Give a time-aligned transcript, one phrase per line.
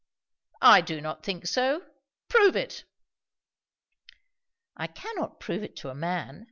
[0.63, 1.85] "I do not think so.
[2.27, 2.85] Prove it."
[4.75, 6.39] "I cannot prove it to a man.